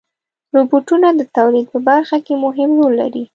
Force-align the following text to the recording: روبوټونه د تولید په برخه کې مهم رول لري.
روبوټونه 0.55 1.07
د 1.19 1.21
تولید 1.35 1.65
په 1.73 1.79
برخه 1.89 2.17
کې 2.25 2.33
مهم 2.45 2.69
رول 2.79 2.93
لري. 3.01 3.23